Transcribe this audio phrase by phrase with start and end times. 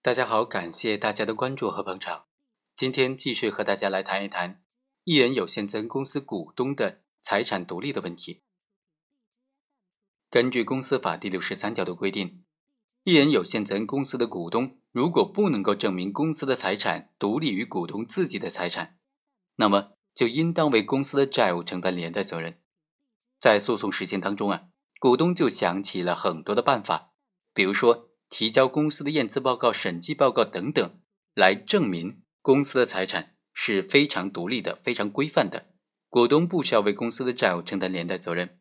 [0.00, 2.26] 大家好，感谢大家的关注和捧场。
[2.76, 4.62] 今天继续和大家来谈一谈
[5.02, 8.42] 一人有限责任公司股东的财产独立的问题。
[10.30, 12.44] 根据公司法第六十三条的规定，
[13.02, 18.98] 一人有限责任公司的股东如果不能够证明公司的财产独立于股东自己的财产，
[19.56, 22.60] 那么就应当为公司的债务承担连带责任。
[23.40, 24.68] 在诉讼实践当中啊，
[25.00, 27.10] 股东就想起了很多的办法，
[27.52, 28.07] 比如说。
[28.28, 31.00] 提交公司的验资报告、审计报告等等，
[31.34, 35.66] 来证明公司的财产是非常独立的、非常规范的，
[36.08, 38.58] 股东不需要为公司的债务承担连带责任。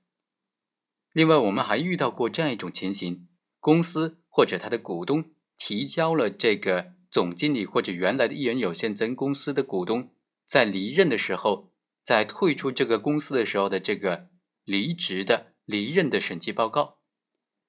[1.12, 3.27] 另外，我们还遇到过这样一种情形：
[3.59, 10.12] 公司或者他的股东提交了这个总经理或者原来的一人有限责任公司的股东
[10.45, 11.73] 在离任的时候，
[12.04, 14.29] 在退出这个公司的时候的这个
[14.63, 16.99] 离职的离任的审计报告，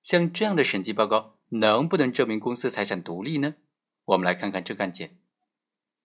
[0.02, 1.38] 像这样的审计报告。
[1.51, 3.55] 能不能证明公司财产独立呢？
[4.05, 5.19] 我们来看看这个案件。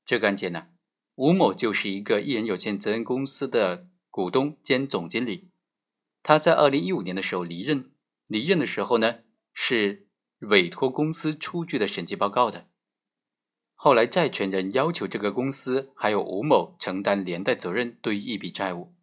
[0.06, 0.68] 这个案件呢，
[1.16, 5.50] 吴某就是一个一人有限责任公司的股东兼总经理。
[6.22, 7.92] 他在二零一五年的时候离任，
[8.28, 9.20] 离任的时候呢，
[9.54, 10.08] 是
[10.40, 12.68] 委托公司出具的审计报告的。
[13.74, 18.94] 后来债权人要求这个公司还有吴某承担连带责任对于一笔债务，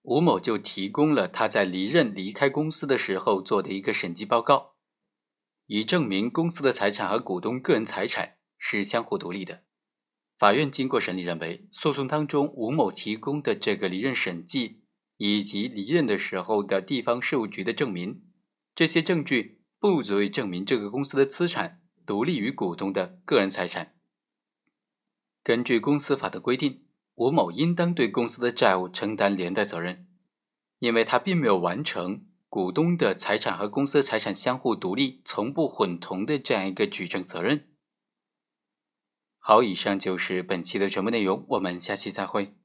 [0.00, 4.75] 吴某就提供了他在离任离开公司的时候做的一个审计报告。
[5.66, 9.62] 以证明公司的财产和股东个人财产是相互独立的。
[10.38, 14.82] 法院经过审理认为，诉讼当中吴某提供的这个离任审计
[15.16, 18.22] 以及离任的时候的地方事务局的证明，
[18.74, 23.94] 这些证据不足以证明这个公司的资产独立于股东的个人财产。
[25.42, 30.06] 根据公司法的规定，吴某应当对公司的债务承担连带责任，
[30.80, 32.25] 因为他并没有完成。
[32.48, 37.68] 股东的财产和公司财产相互独立、从不混同的这样一个举证责任。
[39.38, 42.56] 好，以上就是本期的全部内容，我们下期再会。